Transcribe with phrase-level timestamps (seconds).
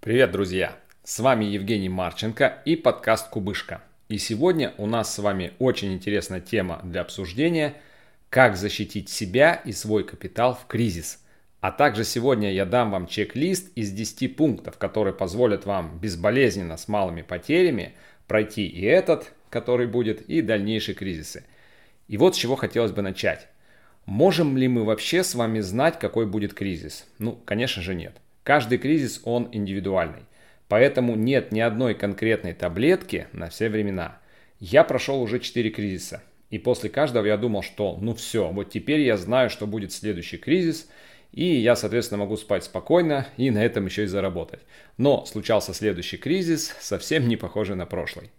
[0.00, 0.76] Привет, друзья!
[1.02, 3.82] С вами Евгений Марченко и подкаст «Кубышка».
[4.08, 7.74] И сегодня у нас с вами очень интересная тема для обсуждения–
[8.30, 11.20] как защитить себя и свой капитал в кризис.
[11.60, 16.86] А также сегодня я дам вам чек-лист из 10 пунктов, которые позволят вам безболезненно с
[16.86, 17.94] малыми потерями
[18.28, 21.44] пройти и этот, который будет, и дальнейшие кризисы.
[22.06, 23.48] И вот с чего хотелось бы начать.
[24.06, 27.04] Можем ли мы вообще с вами знать, какой будет кризис?
[27.18, 28.16] Ну, конечно же нет.
[28.48, 30.22] Каждый кризис, он индивидуальный.
[30.68, 34.20] Поэтому нет ни одной конкретной таблетки на все времена.
[34.58, 36.22] Я прошел уже 4 кризиса.
[36.48, 40.38] И после каждого я думал, что ну все, вот теперь я знаю, что будет следующий
[40.38, 40.88] кризис,
[41.30, 44.60] и я, соответственно, могу спать спокойно и на этом еще и заработать.
[44.96, 48.30] Но случался следующий кризис, совсем не похожий на прошлый.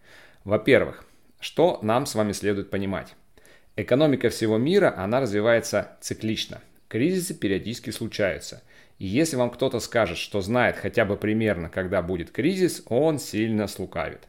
[0.44, 1.06] Во-первых,
[1.40, 3.14] что нам с вами следует понимать?
[3.76, 6.62] Экономика всего мира, она развивается циклично.
[6.90, 8.64] Кризисы периодически случаются.
[8.98, 13.68] И если вам кто-то скажет, что знает хотя бы примерно, когда будет кризис, он сильно
[13.68, 14.28] слукавит.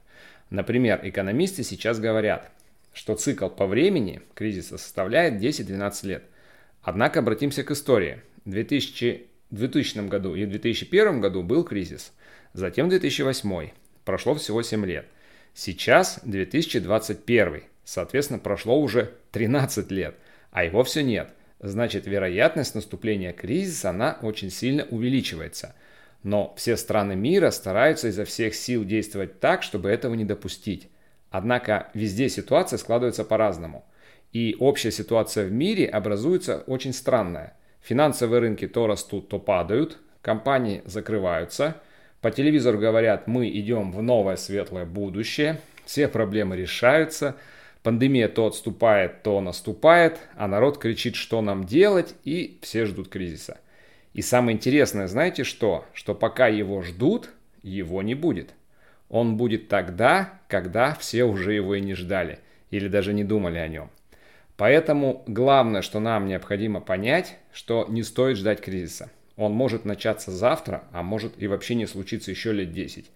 [0.50, 2.52] Например, экономисты сейчас говорят,
[2.92, 6.24] что цикл по времени кризиса составляет 10-12 лет.
[6.82, 8.20] Однако обратимся к истории.
[8.44, 12.12] В 2000, 2000 году и в 2001 году был кризис.
[12.52, 13.70] Затем 2008.
[14.04, 15.06] Прошло всего 7 лет.
[15.54, 17.62] Сейчас 2021.
[17.84, 20.14] Соответственно, прошло уже 13 лет,
[20.50, 25.74] а его все нет значит вероятность наступления кризиса, она очень сильно увеличивается.
[26.22, 30.88] Но все страны мира стараются изо всех сил действовать так, чтобы этого не допустить.
[31.30, 33.84] Однако везде ситуация складывается по-разному.
[34.32, 37.56] И общая ситуация в мире образуется очень странная.
[37.80, 41.76] Финансовые рынки то растут, то падают, компании закрываются,
[42.20, 47.36] по телевизору говорят, мы идем в новое светлое будущее, все проблемы решаются–
[47.82, 53.58] Пандемия то отступает, то наступает, а народ кричит, что нам делать, и все ждут кризиса.
[54.12, 55.86] И самое интересное, знаете что?
[55.94, 57.30] Что пока его ждут,
[57.62, 58.50] его не будет.
[59.08, 63.68] Он будет тогда, когда все уже его и не ждали, или даже не думали о
[63.68, 63.90] нем.
[64.58, 69.10] Поэтому главное, что нам необходимо понять, что не стоит ждать кризиса.
[69.36, 73.10] Он может начаться завтра, а может и вообще не случиться еще лет 10.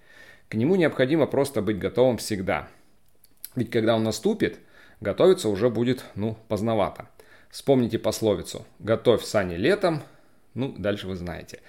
[0.49, 2.67] К нему необходимо просто быть готовым всегда–
[3.57, 4.59] ведь когда он наступит,
[5.01, 7.09] готовиться уже будет, ну, поздновато.
[7.51, 10.03] Вспомните пословицу «Готовь сани летом»,
[10.55, 11.61] ну, дальше вы знаете.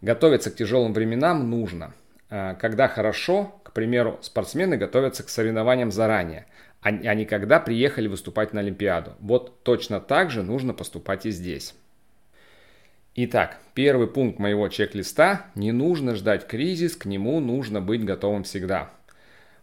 [0.00, 1.94] Готовиться к тяжелым временам нужно.
[2.30, 6.46] А, когда хорошо, к примеру, спортсмены готовятся к соревнованиям заранее,
[6.82, 9.14] а, а не когда приехали выступать на Олимпиаду.
[9.20, 11.74] Вот точно так же нужно поступать и здесь.
[13.16, 18.90] Итак, первый пункт моего чек-листа– не нужно ждать кризис, к нему нужно быть готовым всегда.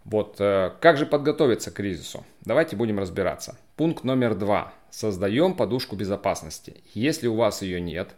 [0.05, 2.25] Вот э, как же подготовиться к кризису?
[2.41, 3.57] Давайте будем разбираться.
[3.75, 4.73] Пункт номер два.
[4.89, 6.81] Создаем подушку безопасности.
[6.93, 8.09] Если у вас ее нет,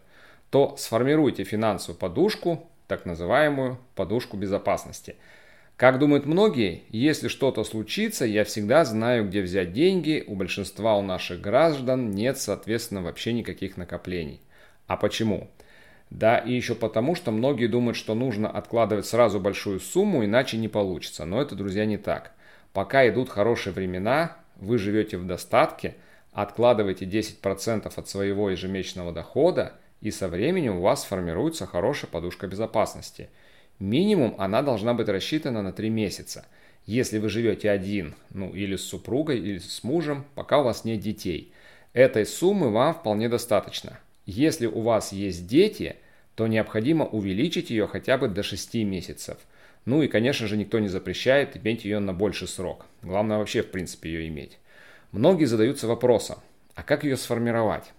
[0.50, 5.16] то сформируйте финансовую подушку, так называемую подушку безопасности.
[5.76, 10.22] Как думают многие, если что-то случится, я всегда знаю, где взять деньги.
[10.26, 14.40] У большинства у наших граждан нет, соответственно, вообще никаких накоплений.
[14.86, 15.50] А почему?
[16.14, 20.68] Да, и еще потому, что многие думают, что нужно откладывать сразу большую сумму, иначе не
[20.68, 21.24] получится.
[21.24, 22.30] Но это, друзья, не так.
[22.72, 25.96] Пока идут хорошие времена, вы живете в достатке,
[26.30, 33.28] откладываете 10% от своего ежемесячного дохода, и со временем у вас формируется хорошая подушка безопасности.
[33.80, 36.46] Минимум она должна быть рассчитана на 3 месяца.
[36.86, 41.00] Если вы живете один, ну или с супругой, или с мужем, пока у вас нет
[41.00, 41.52] детей.
[41.92, 43.98] Этой суммы вам вполне достаточно.
[44.26, 45.96] Если у вас есть дети–
[46.34, 49.38] то необходимо увеличить ее хотя бы до 6 месяцев.
[49.84, 52.86] Ну и, конечно же, никто не запрещает иметь ее на больший срок.
[53.02, 54.58] Главное вообще, в принципе, ее иметь.
[55.12, 56.38] Многие задаются вопросом,
[56.74, 57.92] а как ее сформировать?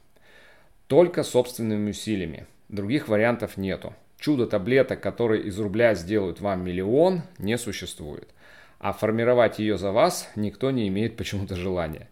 [0.87, 2.45] Только собственными усилиями.
[2.69, 3.93] Других вариантов нету.
[4.19, 8.29] Чудо таблеток, которые из рубля сделают вам миллион, не существует.
[8.79, 12.09] А формировать ее за вас никто не имеет почему-то желания.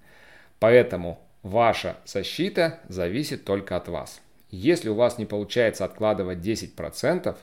[0.59, 4.22] Поэтому ваша защита зависит только от вас.
[4.55, 7.35] Если у вас не получается откладывать 10%,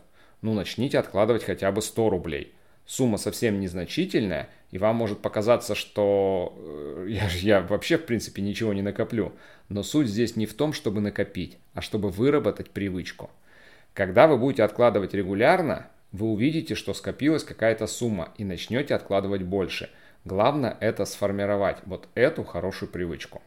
[0.42, 2.54] ну начните откладывать хотя бы 100 рублей.
[2.86, 8.72] Сумма совсем незначительная, и вам может показаться, что э, я, я вообще в принципе ничего
[8.72, 9.32] не накоплю.
[9.68, 13.28] Но суть здесь не в том, чтобы накопить, а чтобы выработать привычку.
[13.92, 19.90] Когда вы будете откладывать регулярно, вы увидите, что скопилась какая-то сумма и начнете откладывать больше.
[20.24, 23.42] Главное это сформировать вот эту хорошую привычку.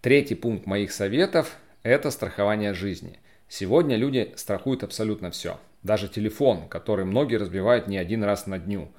[0.00, 3.18] Третий пункт моих советов это страхование жизни.
[3.48, 5.58] Сегодня люди страхуют абсолютно все.
[5.82, 8.90] Даже телефон, который многие разбивают не один раз на дню.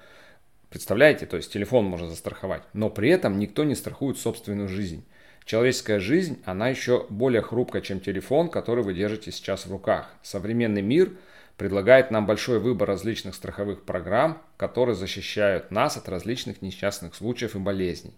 [0.69, 5.03] Представляете, то есть телефон можно застраховать, но при этом никто не страхует собственную жизнь.
[5.45, 10.13] Человеческая жизнь, она еще более хрупкая, чем телефон, который вы держите сейчас в руках.
[10.21, 11.11] Современный мир
[11.57, 17.59] предлагает нам большой выбор различных страховых программ, которые защищают нас от различных несчастных случаев и
[17.59, 18.13] болезней.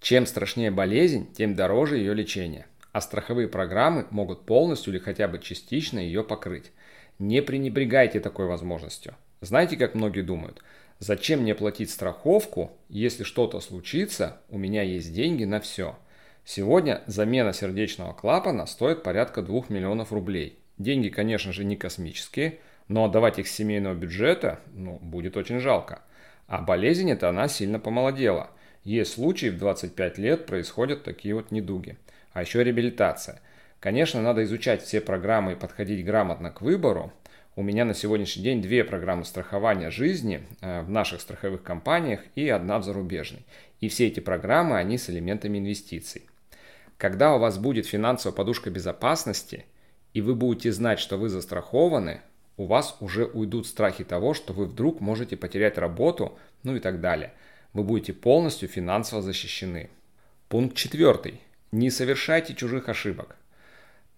[0.00, 5.38] Чем страшнее болезнь, тем дороже ее лечение, а страховые программы могут полностью или хотя бы
[5.38, 6.72] частично ее покрыть.
[7.18, 9.14] Не пренебрегайте такой возможностью.
[9.40, 10.62] Знаете, как многие думают,
[10.98, 15.96] зачем мне платить страховку, если что-то случится, у меня есть деньги на все.
[16.44, 20.58] Сегодня замена сердечного клапана стоит порядка 2 миллионов рублей.
[20.78, 26.02] Деньги, конечно же, не космические, но отдавать их с семейного бюджета ну, будет очень жалко.
[26.46, 28.50] А болезнь эта она сильно помолодела.
[28.82, 31.98] Есть случаи в 25 лет происходят такие вот недуги.
[32.32, 33.40] А еще реабилитация.
[33.80, 37.12] Конечно, надо изучать все программы и подходить грамотно к выбору.
[37.54, 42.48] У меня на сегодняшний день две программы страхования жизни э, в наших страховых компаниях и
[42.48, 43.44] одна в зарубежной.
[43.80, 46.28] И все эти программы, они с элементами инвестиций.
[46.96, 49.64] Когда у вас будет финансовая подушка безопасности,
[50.12, 52.20] и вы будете знать, что вы застрахованы,
[52.56, 57.00] у вас уже уйдут страхи того, что вы вдруг можете потерять работу, ну и так
[57.00, 57.32] далее.
[57.72, 59.90] Вы будете полностью финансово защищены.
[60.48, 61.40] Пункт четвертый.
[61.72, 63.36] Не совершайте чужих ошибок.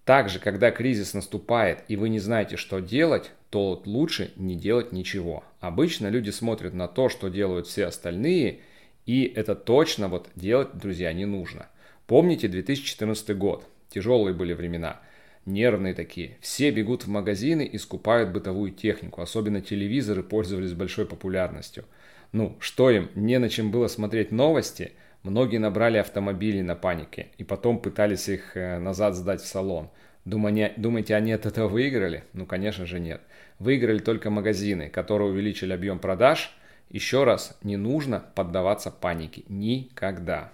[0.05, 5.44] Также, когда кризис наступает и вы не знаете, что делать, то лучше не делать ничего.
[5.61, 8.61] Обычно люди смотрят на то, что делают все остальные,
[9.06, 11.67] и это точно вот делать, друзья, не нужно.
[12.06, 13.67] Помните 2014 год?
[13.88, 15.00] Тяжелые были времена–
[15.46, 16.37] нервные такие.
[16.41, 21.85] Все бегут в магазины и скупают бытовую технику, особенно телевизоры пользовались большой популярностью.
[22.32, 24.93] Ну, что им, не на чем было смотреть новости?
[25.22, 29.90] Многие набрали автомобили на панике и потом пытались их э, назад сдать в салон.
[30.25, 32.25] Думаете, они от этого выиграли?
[32.32, 33.20] Ну, конечно же нет.
[33.58, 36.55] Выиграли только магазины, которые увеличили объем продаж.
[36.88, 39.44] Еще раз, не нужно поддаваться панике.
[39.49, 40.52] Никогда.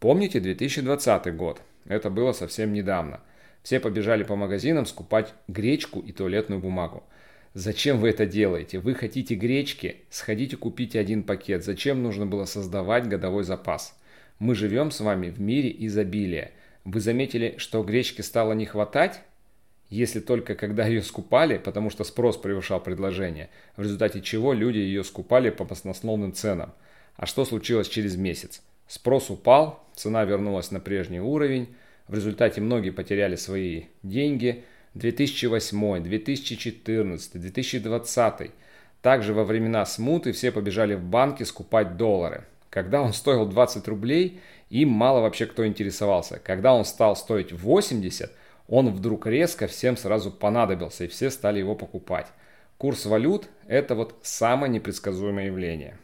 [0.00, 1.60] Помните 2020 год?
[1.86, 3.20] Это было совсем недавно–
[3.64, 7.02] все побежали по магазинам скупать гречку и туалетную бумагу.
[7.54, 8.80] Зачем вы это делаете?
[8.80, 9.98] Вы хотите гречки?
[10.10, 11.64] Сходите купите один пакет.
[11.64, 13.96] Зачем нужно было создавать годовой запас?
[14.40, 16.50] Мы живем с вами в мире изобилия.
[16.84, 19.20] Вы заметили, что гречки стало не хватать?
[19.88, 25.04] Если только когда ее скупали, потому что спрос превышал предложение, в результате чего люди ее
[25.04, 26.74] скупали по баснословным ценам.
[27.16, 28.62] А что случилось через месяц?
[28.88, 31.68] Спрос упал, цена вернулась на прежний уровень,
[32.08, 34.64] в результате многие потеряли свои деньги.
[34.94, 38.50] 2008, 2014, 2020.
[39.02, 42.44] Также во времена смуты все побежали в банки скупать доллары.
[42.70, 46.40] Когда он стоил 20 рублей, им мало вообще кто интересовался.
[46.42, 48.32] Когда он стал стоить 80,
[48.68, 52.26] он вдруг резко всем сразу понадобился, и все стали его покупать.
[52.78, 55.98] Курс валют– это вот самое непредсказуемое явление.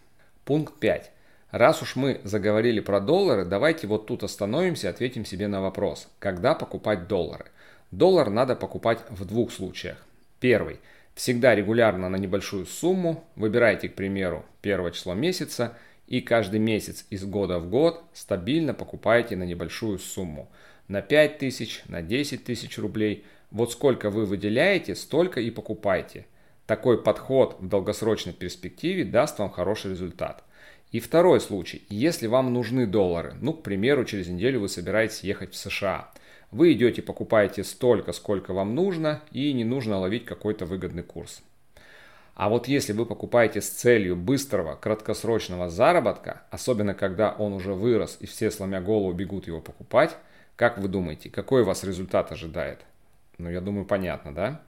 [0.45, 1.11] Пункт 5.
[1.51, 6.09] Раз уж мы заговорили про доллары, давайте вот тут остановимся и ответим себе на вопрос,
[6.21, 7.47] когда покупать доллары.
[7.91, 9.97] Доллар надо покупать в двух случаях.
[10.39, 10.79] Первый.
[11.15, 13.25] Всегда регулярно на небольшую сумму.
[13.35, 15.77] Выбирайте, к примеру, первое число месяца
[16.07, 20.51] и каждый месяц из года в год стабильно покупайте на небольшую сумму.
[20.89, 23.25] На 5 тысяч, на 10 тысяч рублей.
[23.51, 26.27] Вот сколько вы выделяете, столько и покупайте.
[26.67, 30.45] Такой подход в долгосрочной перспективе даст вам хороший результат.
[30.93, 31.83] И второй случай.
[31.89, 36.11] Если вам нужны доллары, ну, к примеру, через неделю вы собираетесь ехать в США.
[36.51, 41.43] Вы идете, покупаете столько, сколько вам нужно, и не нужно ловить какой-то выгодный курс.
[42.35, 48.17] А вот если вы покупаете с целью быстрого, краткосрочного заработка, особенно когда он уже вырос
[48.21, 50.17] и все сломя голову бегут его покупать,
[50.57, 52.81] как вы думаете, какой вас результат ожидает?
[53.39, 54.63] Ну, я думаю, понятно, да?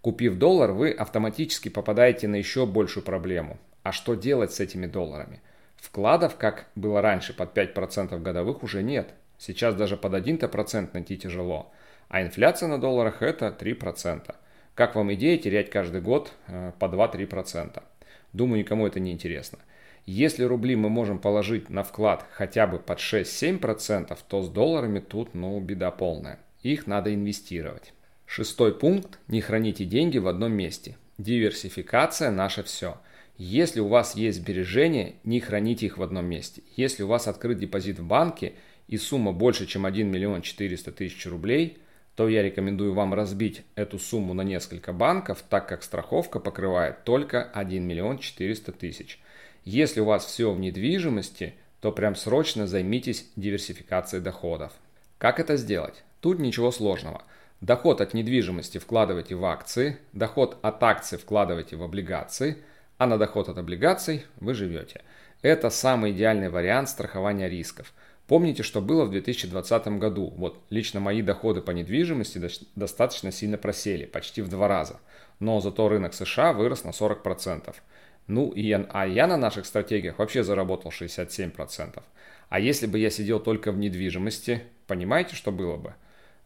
[0.00, 3.58] Купив доллар, вы автоматически попадаете на еще большую проблему.
[3.82, 5.40] А что делать с этими долларами?
[5.76, 9.14] Вкладов, как было раньше, под 5% годовых уже нет.
[9.38, 11.72] Сейчас даже под 1% найти тяжело.
[12.08, 14.34] А инфляция на долларах это 3%.
[14.74, 17.82] Как вам идея терять каждый год э, по 2-3%?
[18.32, 19.58] Думаю, никому это не интересно.
[20.06, 25.34] Если рубли мы можем положить на вклад хотя бы под 6-7%, то с долларами тут,
[25.34, 26.38] ну, беда полная.
[26.62, 27.92] Их надо инвестировать.
[28.26, 29.18] Шестой пункт.
[29.28, 30.96] Не храните деньги в одном месте.
[31.18, 32.98] Диверсификация– наше все–
[33.36, 36.62] если у вас есть сбережения, не храните их в одном месте.
[36.76, 38.52] Если у вас открыт депозит в банке
[38.88, 41.78] и сумма больше, чем 1 миллион 400 тысяч рублей,
[42.16, 47.42] то я рекомендую вам разбить эту сумму на несколько банков, так как страховка покрывает только
[47.42, 49.20] 1 миллион 400 тысяч.
[49.64, 54.72] Если у вас все в недвижимости, то прям срочно займитесь диверсификацией доходов.
[55.18, 56.04] Как это сделать?
[56.20, 57.22] Тут ничего сложного.
[57.60, 62.58] Доход от недвижимости вкладывайте в акции, доход от акций вкладывайте в облигации–
[62.98, 65.02] а на доход от облигаций вы живете.
[65.42, 67.92] Это самый идеальный вариант страхования рисков.
[68.26, 70.32] Помните, что было в 2020 году?
[70.36, 72.40] Вот лично мои доходы по недвижимости
[72.74, 75.00] достаточно сильно просели, почти в два раза.
[75.40, 77.74] но зато рынок США вырос на 40%.
[78.26, 82.02] Ну, и, а я на наших стратегиях вообще заработал 67%.
[82.48, 85.94] А если бы я сидел только в недвижимости, понимаете, что было бы?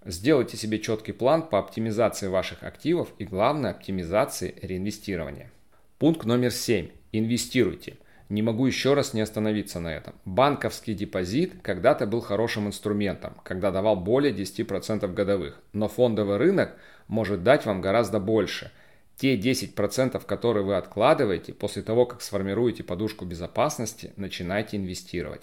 [0.05, 5.53] Сделайте себе четкий план по оптимизации ваших активов и, главное, оптимизации реинвестирования.
[5.99, 6.89] Пункт номер 7.
[7.13, 7.97] Инвестируйте.
[8.29, 10.15] Не могу еще раз не остановиться на этом.
[10.27, 17.43] Банковский депозит когда-то был хорошим инструментом, когда давал более 10% годовых, но фондовый рынок может
[17.43, 18.71] дать вам гораздо больше.
[19.17, 25.43] Те 10%, которые вы откладываете, после того, как сформируете подушку безопасности, начинайте инвестировать.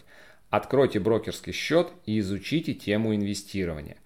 [0.52, 3.98] Откройте брокерский счет и изучите тему инвестирования.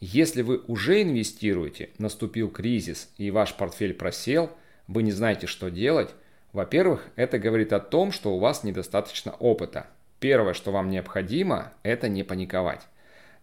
[0.00, 4.50] Если вы уже инвестируете, наступил кризис и ваш портфель просел,
[4.86, 6.10] вы не знаете, что делать,
[6.52, 9.86] во-первых, это говорит о том, что у вас недостаточно опыта.
[10.18, 12.86] Первое, что вам необходимо, это не паниковать.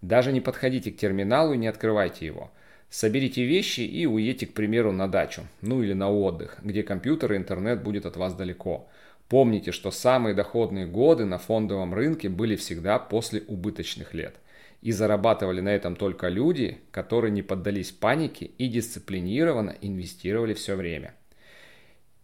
[0.01, 2.51] Даже не подходите к терминалу и не открывайте его.
[2.89, 7.37] Соберите вещи и уедьте, к примеру, на дачу, ну или на отдых, где компьютер и
[7.37, 8.87] интернет будет от вас далеко.
[9.29, 14.35] Помните, что самые доходные годы на фондовом рынке были всегда после убыточных лет.
[14.81, 21.15] И зарабатывали на этом только люди, которые не поддались панике и дисциплинированно инвестировали все время.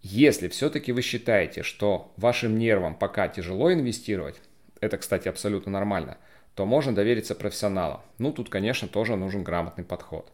[0.01, 4.41] Если все-таки вы считаете, что вашим нервам пока тяжело инвестировать,
[4.79, 6.17] это, кстати, абсолютно нормально,
[6.55, 8.01] то можно довериться профессионалам.
[8.17, 10.31] Ну, тут, конечно, тоже нужен грамотный подход.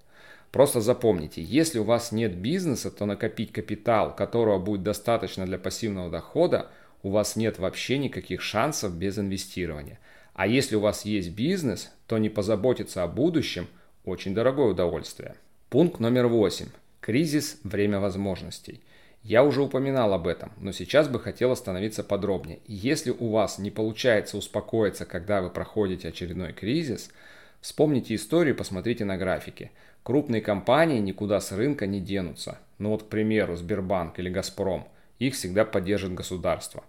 [0.52, 6.10] Просто запомните, если у вас нет бизнеса, то накопить капитал, которого будет достаточно для пассивного
[6.10, 6.70] дохода,
[7.04, 10.00] у вас нет вообще никаких шансов без инвестирования.
[10.34, 13.68] А если у вас есть бизнес, то не позаботиться о будущем–
[14.06, 15.36] очень дорогое удовольствие.
[15.70, 16.70] Пункт номер восемь.
[17.02, 18.82] Кризис– время возможностей.
[19.28, 22.60] Я уже упоминал об этом, но сейчас бы хотел остановиться подробнее.
[22.66, 27.12] Если у вас не получается успокоиться, когда вы проходите очередной кризис,
[27.60, 29.72] вспомните историю и посмотрите на графики–
[30.08, 32.60] Крупные компании никуда с рынка не денутся.
[32.78, 34.88] Ну вот, к примеру, Сбербанк или Газпром.
[35.20, 36.86] Их всегда поддержит государство.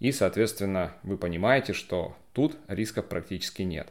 [0.00, 3.86] И, соответственно, вы понимаете, что тут рисков практически нет.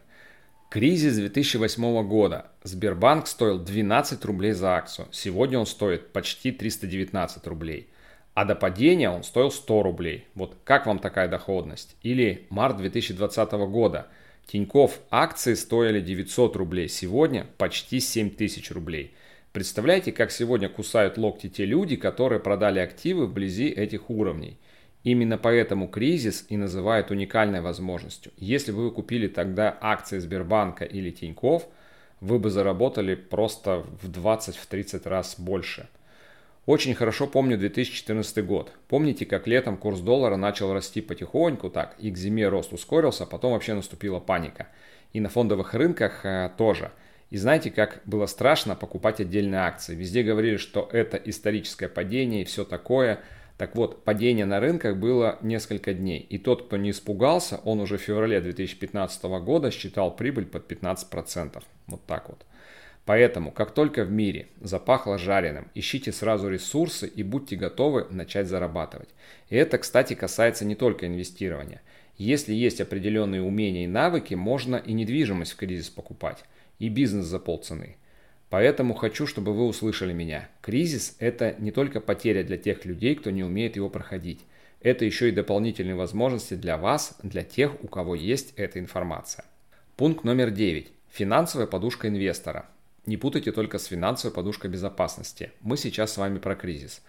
[0.69, 2.51] Кризис 2008 года.
[2.63, 5.07] Сбербанк стоил 12 рублей за акцию.
[5.11, 7.89] Сегодня он стоит почти 319 рублей.
[8.33, 10.25] А до падения он стоил 100 рублей.
[10.35, 11.95] Вот как вам такая доходность?
[12.01, 14.07] Или март 2020 года–
[14.47, 19.13] Тиньков акции стоили 900 рублей, сегодня почти 7000 рублей.
[19.53, 24.57] Представляете, как сегодня кусают локти те люди, которые продали активы вблизи этих уровней.
[25.05, 28.33] Именно поэтому кризис и называют уникальной возможностью.
[28.35, 31.69] Если бы вы купили тогда акции Сбербанка или Тиньков,
[32.19, 35.87] вы бы заработали просто в 20-30 раз больше–
[36.65, 38.71] очень хорошо помню 2014 год.
[38.87, 43.27] Помните, как летом курс доллара начал расти потихоньку так, и к зиме рост ускорился, а
[43.27, 44.67] потом вообще наступила паника.
[45.13, 46.91] И на фондовых рынках э, тоже.
[47.29, 49.95] И знаете, как было страшно покупать отдельные акции.
[49.95, 53.19] Везде говорили, что это историческое падение и все такое.
[53.57, 56.19] Так вот, падение на рынках было несколько дней.
[56.19, 61.63] И тот, кто не испугался, он уже в феврале 2015 года считал прибыль под 15%.
[61.87, 62.45] Вот так вот.
[63.05, 69.09] Поэтому, как только в мире запахло жареным, ищите сразу ресурсы и будьте готовы начать зарабатывать.
[69.49, 71.81] И это, кстати, касается не только инвестирования.
[72.17, 76.43] Если есть определенные умения и навыки, можно и недвижимость в кризис покупать,
[76.79, 77.97] и бизнес за полцены.
[78.49, 80.49] Поэтому хочу, чтобы вы услышали меня.
[80.61, 84.41] Кризис– это не только потеря для тех людей, кто не умеет его проходить.
[84.81, 89.45] Это еще и дополнительные возможности для вас, для тех, у кого есть эта информация.
[89.97, 90.91] Пункт номер 9.
[91.11, 92.67] Финансовая подушка инвестора.
[93.05, 95.51] Не путайте только с финансовой подушкой безопасности.
[95.61, 97.01] Мы сейчас с вами про кризис.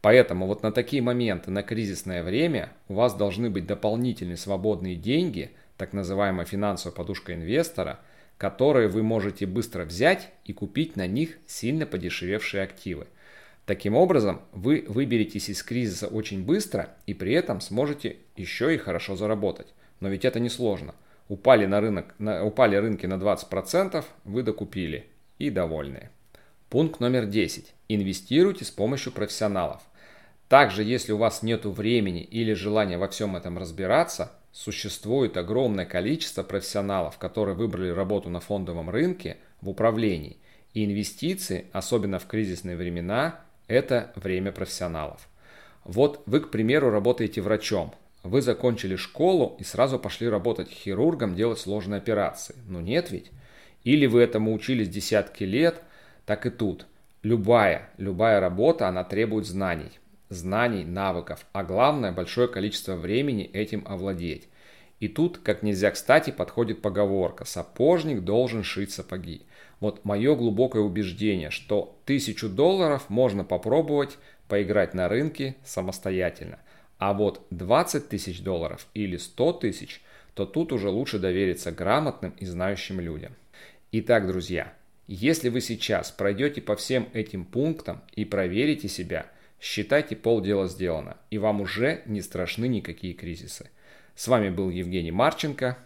[0.00, 5.50] Поэтому вот на такие моменты, на кризисное время у вас должны быть дополнительные свободные деньги,
[5.76, 8.00] так называемая финансовая подушка инвестора,
[8.38, 13.06] которые вы можете быстро взять и купить на них сильно подешевевшие активы.
[13.66, 19.16] Таким образом, вы выберетесь из кризиса очень быстро и при этом сможете еще и хорошо
[19.16, 19.68] заработать.
[20.00, 20.94] Но ведь это не сложно.
[21.28, 25.06] Упали, на рынок, на, упали рынки на 20%, вы докупили
[25.38, 26.10] и довольны.
[26.68, 27.72] Пункт номер 10.
[27.88, 29.80] Инвестируйте с помощью профессионалов.
[30.48, 36.44] Также, если у вас нет времени или желания во всем этом разбираться, существует огромное количество
[36.44, 40.38] профессионалов, которые выбрали работу на фондовом рынке в управлении.
[40.72, 45.28] И инвестиции, особенно в кризисные времена, это время профессионалов.
[45.84, 47.94] Вот вы, к примеру, работаете врачом.
[48.22, 52.54] Вы закончили школу и сразу пошли работать хирургом, делать сложные операции.
[52.68, 53.32] Ну нет ведь?
[53.82, 55.82] Или вы этому учились десятки лет,
[56.26, 56.86] так и тут.
[57.22, 59.90] Любая, любая работа, она требует знаний.
[60.34, 64.48] Знаний, навыков, а главное, большое количество времени этим овладеть.
[65.00, 69.42] И тут, как нельзя кстати, подходит поговорка «сапожник должен шить сапоги».
[69.80, 76.58] Вот мое глубокое убеждение, что тысячу долларов можно попробовать поиграть на рынке самостоятельно.
[76.98, 80.02] А вот 20 тысяч долларов или 100 тысяч,
[80.34, 83.32] то тут уже лучше довериться грамотным и знающим людям.
[83.92, 84.72] Итак, друзья,
[85.06, 89.26] если вы сейчас пройдете по всем этим пунктам и проверите себя,
[89.64, 93.70] считайте полдела сделано, и вам уже не страшны никакие кризисы.
[94.14, 95.78] С вами был Евгений Марченко.